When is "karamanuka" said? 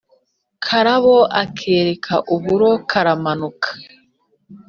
2.89-3.69